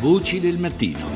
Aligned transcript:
Voci 0.00 0.40
del 0.40 0.58
mattino. 0.58 1.06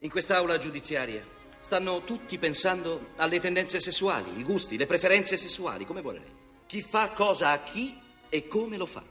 In 0.00 0.08
quest'aula 0.08 0.56
giudiziaria 0.56 1.22
stanno 1.58 2.02
tutti 2.04 2.38
pensando 2.38 3.08
alle 3.16 3.38
tendenze 3.38 3.80
sessuali, 3.80 4.38
i 4.38 4.44
gusti, 4.44 4.78
le 4.78 4.86
preferenze 4.86 5.36
sessuali, 5.36 5.84
come 5.84 6.00
vuole 6.00 6.18
lei. 6.20 6.32
Chi 6.66 6.80
fa 6.80 7.10
cosa 7.10 7.50
a 7.50 7.62
chi 7.62 8.00
e 8.30 8.46
come 8.46 8.78
lo 8.78 8.86
fa. 8.86 9.02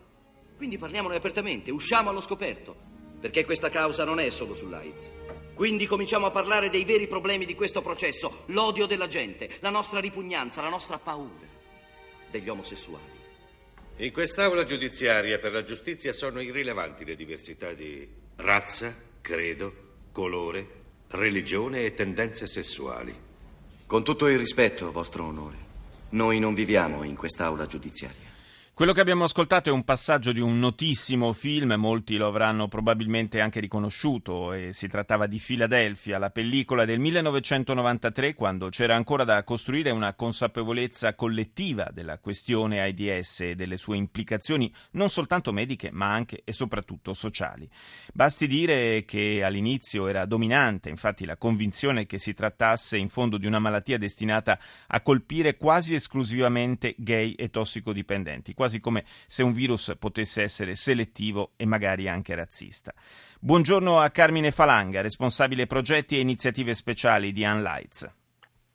Quindi 0.57 0.77
parliamone 0.79 1.15
apertamente, 1.15 1.69
usciamo 1.69 2.09
allo 2.09 2.21
scoperto, 2.21 2.75
perché 3.19 3.45
questa 3.45 3.69
causa 3.69 4.03
non 4.03 4.19
è 4.19 4.29
solo 4.31 4.55
sull'AIDS. 4.55 5.11
Quindi 5.53 5.85
cominciamo 5.85 6.25
a 6.25 6.31
parlare 6.31 6.71
dei 6.71 6.85
veri 6.85 7.07
problemi 7.07 7.45
di 7.45 7.53
questo 7.53 7.81
processo, 7.81 8.45
l'odio 8.47 8.87
della 8.87 9.07
gente, 9.07 9.49
la 9.59 9.69
nostra 9.69 9.99
ripugnanza, 9.99 10.61
la 10.61 10.69
nostra 10.69 10.97
paura 10.97 11.47
degli 12.31 12.49
omosessuali. 12.49 13.22
In 13.97 14.11
quest'aula 14.11 14.63
giudiziaria 14.63 15.37
per 15.37 15.51
la 15.51 15.63
giustizia 15.63 16.13
sono 16.13 16.41
irrilevanti 16.41 17.05
le 17.05 17.15
diversità 17.15 17.73
di 17.73 18.07
razza, 18.37 18.95
credo, 19.21 19.71
colore, 20.11 20.67
religione 21.09 21.85
e 21.85 21.93
tendenze 21.93 22.47
sessuali. 22.47 23.15
Con 23.85 24.03
tutto 24.03 24.27
il 24.27 24.39
rispetto, 24.39 24.91
vostro 24.91 25.25
onore, 25.25 25.57
noi 26.09 26.39
non 26.39 26.55
viviamo 26.55 27.03
in 27.03 27.15
quest'aula 27.15 27.67
giudiziaria. 27.67 28.32
Quello 28.75 28.91
che 28.91 29.01
abbiamo 29.01 29.25
ascoltato 29.25 29.69
è 29.69 29.71
un 29.71 29.83
passaggio 29.83 30.31
di 30.31 30.39
un 30.39 30.57
notissimo 30.57 31.31
film, 31.31 31.73
molti 31.73 32.15
lo 32.15 32.25
avranno 32.25 32.67
probabilmente 32.67 33.39
anche 33.39 33.59
riconosciuto, 33.59 34.51
e 34.51 34.73
si 34.73 34.87
trattava 34.87 35.27
di 35.27 35.37
Philadelphia, 35.39 36.17
la 36.17 36.31
pellicola 36.31 36.83
del 36.83 36.97
1993, 36.97 38.33
quando 38.33 38.69
c'era 38.69 38.95
ancora 38.95 39.25
da 39.25 39.43
costruire 39.43 39.91
una 39.91 40.15
consapevolezza 40.15 41.13
collettiva 41.13 41.91
della 41.93 42.17
questione 42.17 42.81
AIDS 42.81 43.41
e 43.41 43.53
delle 43.53 43.77
sue 43.77 43.95
implicazioni 43.95 44.73
non 44.93 45.11
soltanto 45.11 45.53
mediche, 45.53 45.91
ma 45.91 46.11
anche 46.11 46.41
e 46.43 46.51
soprattutto 46.51 47.13
sociali. 47.13 47.69
Basti 48.11 48.47
dire 48.47 49.05
che 49.05 49.43
all'inizio 49.43 50.07
era 50.07 50.25
dominante, 50.25 50.89
infatti, 50.89 51.25
la 51.25 51.37
convinzione 51.37 52.07
che 52.07 52.17
si 52.17 52.33
trattasse 52.33 52.97
in 52.97 53.09
fondo 53.09 53.37
di 53.37 53.45
una 53.45 53.59
malattia 53.59 53.99
destinata 53.99 54.57
a 54.87 54.99
colpire 55.01 55.57
quasi 55.57 55.93
esclusivamente 55.93 56.95
gay 56.97 57.33
e 57.33 57.51
tossicodipendenti 57.51 58.55
quasi 58.63 58.79
come 58.79 59.03
se 59.05 59.43
un 59.43 59.51
virus 59.51 59.93
potesse 59.99 60.41
essere 60.41 60.75
selettivo 60.75 61.51
e 61.57 61.65
magari 61.65 62.07
anche 62.07 62.33
razzista. 62.33 62.93
Buongiorno 63.41 63.99
a 63.99 64.09
Carmine 64.09 64.51
Falanga, 64.51 65.01
responsabile 65.01 65.67
progetti 65.67 66.15
e 66.15 66.21
iniziative 66.21 66.73
speciali 66.73 67.33
di 67.33 67.43
Unlights. 67.43 68.09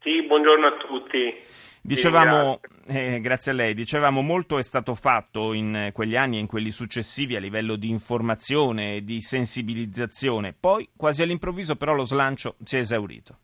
Sì, 0.02 0.22
buongiorno 0.26 0.66
a 0.66 0.76
tutti. 0.76 1.34
Dicevamo, 1.80 2.60
eh, 2.86 3.18
grazie 3.20 3.52
a 3.52 3.54
lei, 3.54 3.72
dicevamo 3.72 4.20
molto 4.20 4.58
è 4.58 4.62
stato 4.62 4.94
fatto 4.94 5.54
in 5.54 5.88
quegli 5.94 6.16
anni 6.16 6.36
e 6.36 6.40
in 6.40 6.46
quelli 6.46 6.70
successivi 6.70 7.34
a 7.34 7.40
livello 7.40 7.76
di 7.76 7.88
informazione 7.88 8.96
e 8.96 9.04
di 9.04 9.22
sensibilizzazione, 9.22 10.54
poi 10.58 10.90
quasi 10.94 11.22
all'improvviso 11.22 11.76
però 11.76 11.94
lo 11.94 12.04
slancio 12.04 12.56
si 12.62 12.76
è 12.76 12.80
esaurito. 12.80 13.38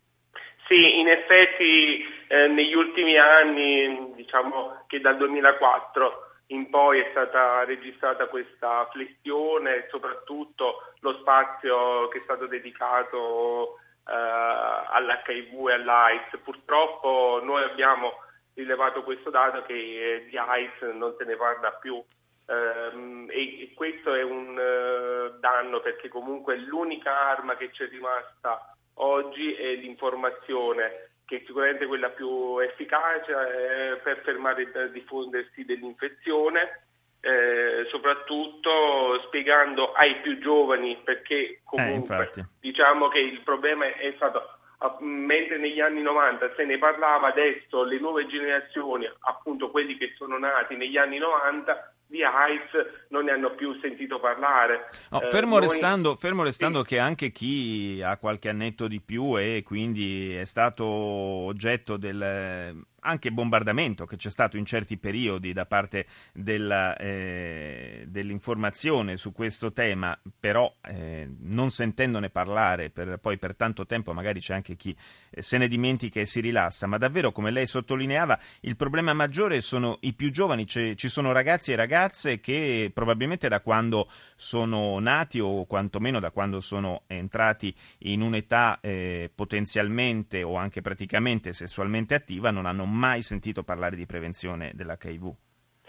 Sì, 0.69 0.99
in 0.99 1.09
effetti 1.09 2.05
eh, 2.29 2.49
negli 2.49 2.75
ultimi 2.75 3.17
anni, 3.17 4.13
diciamo 4.17 4.85
che 4.89 5.01
dal 5.01 5.17
2004 5.17 6.34
in 6.49 6.69
poi 6.69 7.01
è 7.01 7.09
stata 7.11 7.65
registrata 7.65 8.27
questa 8.27 8.89
flessione 8.93 9.77
e 9.77 9.89
soprattutto 9.91 10.93
lo 11.01 11.19
spazio 11.21 12.09
che 12.09 12.19
è 12.19 12.23
stato 12.23 12.47
dedicato 12.47 13.79
eh, 14.07 14.13
all'HIV 14.13 15.69
e 15.69 15.73
all'AIDS. 15.73 16.39
Purtroppo 16.43 17.41
noi 17.43 17.63
abbiamo 17.63 18.13
rilevato 18.55 19.03
questo 19.03 19.31
dato 19.31 19.63
che 19.63 19.75
eh, 19.75 20.27
di 20.27 20.37
AIDS 20.37 20.81
non 20.95 21.15
se 21.19 21.25
ne 21.25 21.37
parla 21.37 21.73
più 21.73 22.03
ehm, 22.47 23.27
e, 23.31 23.73
questo 23.75 24.15
è 24.15 24.23
un 24.23 24.57
uh, 24.57 25.39
danno 25.41 25.81
perché 25.81 26.09
comunque 26.09 26.57
l'unica 26.57 27.31
arma 27.31 27.57
che 27.57 27.73
ci 27.73 27.83
è 27.83 27.89
rimasta 27.89 28.77
oggi 28.95 29.55
è 29.55 29.75
l'informazione 29.75 31.14
che 31.27 31.37
è 31.37 31.43
sicuramente 31.47 31.87
quella 31.87 32.11
più 32.11 32.59
efficace 32.59 33.33
eh, 33.33 33.97
per 33.97 34.21
fermare 34.25 34.63
il 34.63 34.91
diffondersi 34.93 35.65
dell'infezione, 35.65 36.85
eh, 37.21 37.87
soprattutto 37.89 39.23
spiegando 39.27 39.93
ai 39.93 40.21
più 40.21 40.39
giovani 40.39 41.01
perché 41.03 41.61
comunque 41.65 42.31
eh, 42.35 42.45
diciamo 42.61 43.09
che 43.09 43.19
il 43.19 43.41
problema 43.41 43.87
è 43.87 44.13
stato 44.17 44.59
mentre 45.01 45.57
negli 45.57 45.81
anni 45.81 46.03
90 46.03 46.53
se 46.55 46.65
ne 46.67 46.77
parlava 46.77 47.29
adesso 47.29 47.85
le 47.85 47.99
nuove 47.99 48.27
generazioni 48.27 49.11
appunto 49.21 49.71
quelli 49.71 49.97
che 49.97 50.13
sono 50.19 50.37
nati 50.37 50.77
negli 50.77 50.99
anni 50.99 51.17
90 51.17 51.94
di 52.15 52.23
AIDS 52.23 52.71
non 53.09 53.25
ne 53.25 53.33
hanno 53.33 53.57
più 53.57 53.77
sentito 53.81 54.21
parlare. 54.21 54.85
No, 55.11 55.21
eh, 55.21 55.27
fermo, 55.31 55.59
eh, 55.59 55.63
restando, 55.63 56.11
noi... 56.11 56.19
fermo 56.19 56.45
restando 56.45 56.83
sì. 56.83 56.91
che 56.91 56.99
anche 57.01 57.31
chi 57.33 58.01
ha 58.05 58.17
qualche 58.19 58.49
annetto 58.49 58.87
di 58.87 59.01
più 59.01 59.37
e 59.37 59.65
quindi 59.65 60.33
è 60.33 60.45
stato 60.45 60.85
oggetto 60.85 61.97
del 61.97 62.85
anche 63.05 63.31
bombardamento 63.31 64.07
che 64.07 64.17
c'è 64.17 64.31
stato 64.31 64.57
in 64.57 64.65
certi 64.65 64.97
periodi 64.99 65.53
da 65.53 65.67
parte 65.67 66.07
della, 66.33 66.97
eh, 66.97 68.05
dell'informazione 68.09 69.17
su 69.17 69.33
questo 69.33 69.73
tema, 69.73 70.19
però 70.41 70.75
eh, 70.83 71.29
non 71.41 71.71
sentendone 71.71 72.31
parlare 72.31 72.91
per, 72.91 73.19
poi 73.19 73.39
per 73.39 73.55
tanto 73.55 73.87
tempo 73.87 74.13
magari 74.13 74.41
c'è 74.41 74.55
anche 74.55 74.75
chi 74.75 74.97
eh, 75.31 75.43
se 75.43 75.59
ne 75.59 75.69
dimentica 75.69 76.21
e 76.21 76.27
si 76.27 76.41
rilassa, 76.41 76.87
ma 76.87 76.97
davvero 76.97 77.31
come 77.31 77.51
lei 77.51 77.67
sottolineava 77.67 78.39
il 78.61 78.77
problema 78.77 79.13
maggiore 79.13 79.61
sono 79.61 79.99
i 80.01 80.15
più 80.15 80.31
giovani, 80.31 80.65
C'è, 80.65 80.95
ci 80.95 81.09
sono 81.09 81.33
ragazzi 81.33 81.73
e 81.73 81.77
ragazze 81.77 82.41
che 82.41 82.91
probabilmente 82.93 83.49
da 83.49 83.61
quando 83.61 84.09
sono 84.35 84.99
nati 84.99 85.41
o 85.41 85.67
quantomeno 85.67 86.21
da 86.21 86.31
quando 86.31 86.61
sono 86.61 87.03
entrati 87.07 87.75
in 87.99 88.23
un'età 88.23 88.79
eh, 88.81 89.31
potenzialmente 89.35 90.43
o 90.43 90.57
anche 90.57 90.81
praticamente 90.81 91.53
sessualmente 91.53 92.15
attiva 92.15 92.51
non 92.51 92.65
hanno 92.65 92.87
mai 92.87 92.94
sentito 93.23 93.63
parlare 93.63 93.97
di 93.97 94.07
prevenzione 94.07 94.73
dell'HIV. 94.75 95.33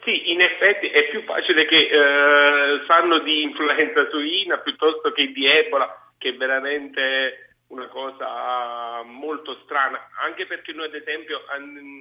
Sì, 0.04 0.32
in 0.32 0.42
effetti 0.42 0.88
è 0.88 1.10
più 1.10 1.24
facile 1.24 1.66
che 1.66 1.80
eh, 1.80 2.86
sanno 2.86 3.20
di 3.20 3.42
influenza 3.42 4.08
suina 4.10 4.60
piuttosto 4.60 5.12
che 5.12 5.32
di 5.32 5.46
Ebola, 5.46 6.12
che 6.18 6.30
è 6.30 6.36
veramente 6.36 7.56
una 7.68 7.88
cosa 7.88 9.02
molto 9.04 9.60
strana, 9.64 10.10
anche 10.22 10.46
perché 10.46 10.74
noi 10.74 10.86
ad 10.86 10.94
esempio 10.94 11.42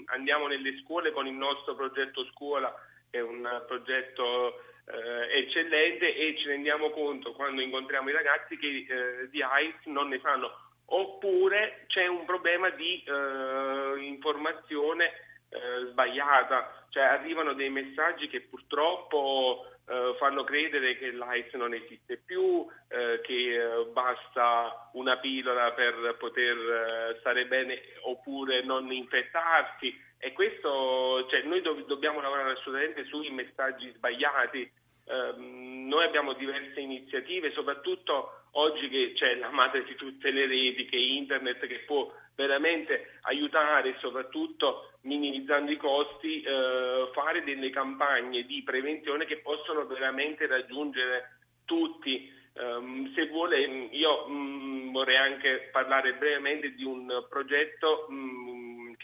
andiamo 0.06 0.47
nelle 0.47 0.76
scuole 0.82 1.12
con 1.12 1.26
il 1.26 1.32
nostro 1.32 1.75
progetto 1.75 2.25
scuola, 2.26 2.72
che 3.10 3.19
è 3.19 3.22
un 3.22 3.48
progetto 3.66 4.60
eh, 4.87 5.38
eccellente 5.41 6.14
e 6.14 6.37
ci 6.37 6.47
rendiamo 6.47 6.91
conto 6.91 7.32
quando 7.32 7.62
incontriamo 7.62 8.10
i 8.10 8.12
ragazzi 8.12 8.59
che 8.59 8.87
eh, 8.87 9.31
di 9.31 9.43
AIDS 9.43 9.87
non 9.87 10.09
ne 10.09 10.20
sanno 10.22 10.53
oppure 10.87 11.84
c'è 11.89 12.06
un 12.06 12.25
problema 12.25 12.71
di 12.71 13.03
eh, 13.03 14.05
informazione 14.05 15.12
eh, 15.49 15.91
sbagliata, 15.91 16.87
cioè 16.91 17.05
arrivano 17.05 17.53
dei 17.53 17.71
messaggi 17.71 18.28
che 18.28 18.43
purtroppo 18.43 19.67
eh, 19.87 20.15
fanno 20.19 20.44
credere 20.44 20.97
che 20.97 21.12
l'AIDS 21.12 21.55
non 21.55 21.75
esiste 21.75 22.17
più, 22.17 22.67
eh, 22.89 23.21
che 23.23 23.55
eh, 23.55 23.84
basta 23.93 24.91
una 24.94 25.17
pillola 25.19 25.73
per 25.73 26.17
poter 26.19 26.56
eh, 26.56 27.17
stare 27.21 27.47
bene 27.47 27.81
oppure 28.03 28.62
non 28.65 28.91
infettarsi 28.93 30.12
e 30.25 30.33
questo, 30.33 31.27
cioè, 31.28 31.43
noi 31.43 31.61
do- 31.61 31.84
dobbiamo 31.87 32.23
lavorare 32.23 32.53
assolutamente 32.53 33.05
sui 33.05 33.28
messaggi 33.31 33.93
sbagliati. 33.94 34.73
Um, 35.05 35.87
noi 35.87 36.03
abbiamo 36.06 36.33
diverse 36.33 36.81
iniziative, 36.81 37.53
soprattutto 37.53 38.44
oggi 38.54 38.88
che 38.88 39.12
c'è 39.15 39.37
la 39.37 39.50
madre 39.50 39.84
di 39.84 39.94
tutte 39.94 40.31
le 40.31 40.47
reti, 40.47 40.87
che 40.87 40.97
internet, 40.97 41.66
che 41.66 41.84
può 41.87 42.12
veramente 42.34 43.19
aiutare, 43.22 43.97
soprattutto 44.00 44.92
minimizzando 45.03 45.70
i 45.70 45.76
costi, 45.76 46.42
eh, 46.42 47.10
fare 47.12 47.44
delle 47.44 47.70
campagne 47.70 48.44
di 48.44 48.62
prevenzione 48.62 49.25
che 49.25 49.38
possono 49.38 49.87
veramente 49.87 50.47
raggiungere 50.47 51.38
tutti. 51.64 52.43
Um, 52.54 53.12
se 53.14 53.26
vuole, 53.26 53.58
io 53.90 54.26
um, 54.26 54.93
vorrei 54.93 55.17
anche 55.17 55.70
parlare 55.73 56.14
brevemente 56.14 56.73
di 56.75 56.84
un 56.84 57.26
progetto 57.29 58.06
um, 58.08 58.54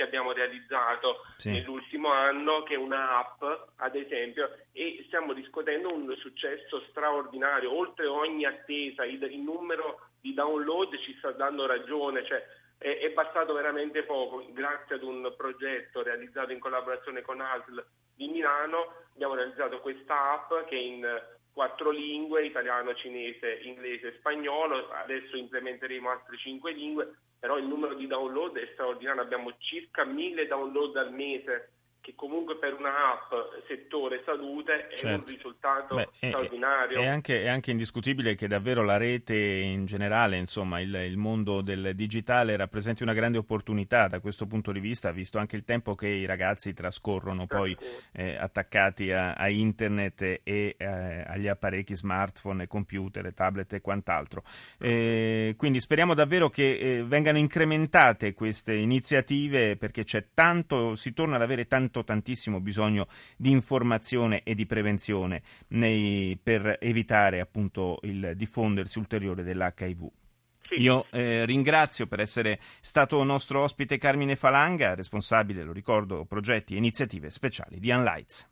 che 0.01 0.07
abbiamo 0.07 0.33
realizzato 0.33 1.27
sì. 1.37 1.51
nell'ultimo 1.51 2.11
anno, 2.11 2.63
che 2.63 2.73
è 2.73 2.79
un'app, 2.79 3.43
ad 3.77 3.95
esempio, 3.95 4.51
e 4.73 5.05
stiamo 5.07 5.35
riscuotendo 5.35 5.93
un 5.93 6.15
successo 6.17 6.83
straordinario, 6.89 7.77
oltre 7.77 8.07
ogni 8.07 8.47
attesa, 8.47 9.05
il, 9.05 9.23
il 9.25 9.41
numero 9.41 10.09
di 10.19 10.33
download 10.33 10.99
ci 11.01 11.15
sta 11.19 11.33
dando 11.33 11.67
ragione, 11.67 12.25
cioè 12.25 12.43
è, 12.79 12.99
è 12.99 13.11
bastato 13.11 13.53
veramente 13.53 14.05
poco, 14.05 14.43
grazie 14.53 14.95
ad 14.95 15.03
un 15.03 15.35
progetto 15.37 16.03
realizzato 16.03 16.53
in 16.53 16.61
collaborazione 16.61 17.21
con 17.21 17.43
ASL 17.43 17.85
di 18.15 18.29
Milano, 18.29 18.95
abbiamo 19.13 19.35
realizzato 19.35 19.81
questa 19.81 20.33
app 20.33 20.67
che 20.67 20.77
in 20.77 21.07
quattro 21.53 21.91
lingue, 21.91 22.47
italiano, 22.47 22.95
cinese, 22.95 23.61
inglese 23.63 24.09
e 24.09 24.17
spagnolo, 24.19 24.91
adesso 24.91 25.37
implementeremo 25.37 26.11
altre 26.11 26.37
cinque 26.39 26.73
lingue 26.73 27.15
però 27.41 27.57
il 27.57 27.65
numero 27.65 27.95
di 27.95 28.07
download 28.07 28.59
è 28.59 28.69
straordinario, 28.75 29.23
abbiamo 29.23 29.57
circa 29.57 30.05
mille 30.05 30.47
download 30.47 30.95
al 30.97 31.11
mese 31.11 31.73
che 32.01 32.15
comunque 32.15 32.57
per 32.57 32.75
un'app 32.75 33.31
settore 33.69 34.23
salute 34.25 34.89
è 34.89 34.97
certo. 34.97 35.25
un 35.25 35.37
risultato 35.37 35.95
Beh, 35.97 36.09
straordinario. 36.13 36.99
È, 36.99 37.03
è, 37.03 37.07
anche, 37.07 37.43
è, 37.43 37.49
anche, 37.49 37.71
indiscutibile 37.71 38.35
che 38.35 38.49
davvero 38.49 38.83
la 38.83 38.97
rete 38.97 39.37
in 39.37 39.85
generale, 39.85 40.39
insomma 40.39 40.81
il, 40.81 40.95
il, 40.95 41.19
mondo 41.19 41.61
del 41.61 41.95
digitale 41.95 42.57
rappresenti 42.57 43.03
una 43.03 43.13
grande 43.13 43.37
opportunità 43.37 44.07
da 44.07 44.21
questo 44.21 44.47
punto 44.47 44.73
di 44.73 44.81
vista, 44.81 45.13
visto 45.13 45.39
anche 45.39 45.57
il 45.57 45.65
tempo 45.65 45.95
che 45.95 46.09
i 46.09 46.25
ragazzi 46.25 46.73
trascorrono 46.73 47.47
poi 47.47 47.77
eh, 48.13 48.35
attaccati 48.37 49.13
a, 49.13 49.35
a, 49.35 49.51
internet 49.51 50.23
e 50.23 50.77
eh, 50.79 50.85
agli 51.27 51.49
apparecchi 51.49 51.95
smartphone, 51.95 52.67
computer, 52.67 53.33
tablet 53.35 53.75
e 53.75 53.81
quant'altro. 53.83 54.43
Eh, 54.79 55.55
quindi 55.59 55.81
speriamo 55.81 56.15
davvero 56.15 56.49
che 56.49 56.79
eh, 56.79 57.05
vengano 57.05 57.37
incrementate 57.37 58.33
queste 58.33 58.73
iniziative 58.75 59.77
perché 59.77 60.05
c'è 60.05 60.29
tanto, 60.33 60.95
si 60.95 61.13
torna 61.13 61.37
ad 61.37 61.43
avere 61.43 61.67
tanto 61.67 61.90
tanto, 61.91 62.05
tantissimo 62.05 62.61
bisogno 62.61 63.09
di 63.37 63.51
informazione 63.51 64.43
e 64.45 64.55
di 64.55 64.65
prevenzione 64.65 65.43
nei, 65.69 66.39
per 66.41 66.79
evitare 66.81 67.41
appunto 67.41 67.99
il 68.03 68.33
diffondersi 68.37 68.99
ulteriore 68.99 69.43
dell'HIV. 69.43 70.09
Io 70.79 71.07
eh, 71.11 71.45
ringrazio 71.45 72.07
per 72.07 72.21
essere 72.21 72.61
stato 72.81 73.23
nostro 73.25 73.63
ospite 73.63 73.99
Carmine 73.99 74.37
Falanga, 74.37 74.95
responsabile, 74.95 75.65
lo 75.65 75.73
ricordo, 75.73 76.25
progetti 76.25 76.75
e 76.75 76.77
iniziative 76.77 77.29
speciali 77.29 77.81
di 77.81 77.91
Unlights. 77.91 78.49